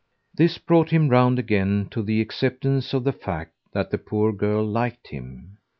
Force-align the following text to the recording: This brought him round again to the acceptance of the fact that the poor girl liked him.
This 0.33 0.57
brought 0.57 0.89
him 0.89 1.09
round 1.09 1.37
again 1.37 1.87
to 1.91 2.01
the 2.01 2.21
acceptance 2.21 2.91
of 2.91 3.03
the 3.03 3.13
fact 3.13 3.53
that 3.71 3.91
the 3.91 3.99
poor 3.99 4.33
girl 4.33 4.65
liked 4.65 5.09
him. 5.09 5.59